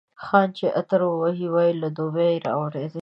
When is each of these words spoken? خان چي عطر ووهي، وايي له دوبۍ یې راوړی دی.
خان 0.25 0.47
چي 0.57 0.65
عطر 0.79 0.99
ووهي، 1.05 1.47
وايي 1.53 1.73
له 1.81 1.89
دوبۍ 1.97 2.27
یې 2.33 2.41
راوړی 2.45 2.85
دی. 2.93 2.99